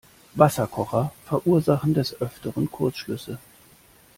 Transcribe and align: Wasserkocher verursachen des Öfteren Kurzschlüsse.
Wasserkocher 0.33 1.11
verursachen 1.27 1.93
des 1.93 2.19
Öfteren 2.19 2.71
Kurzschlüsse. 2.71 3.37